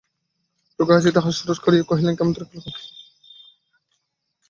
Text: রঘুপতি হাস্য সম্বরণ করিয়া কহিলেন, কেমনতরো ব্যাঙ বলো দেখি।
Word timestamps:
রঘুপতি 0.79 1.09
হাস্য 1.17 1.39
সম্বরণ 1.39 1.63
করিয়া 1.65 1.89
কহিলেন, 1.89 2.13
কেমনতরো 2.15 2.45
ব্যাঙ 2.45 2.59
বলো 2.59 2.67
দেখি। 2.67 2.85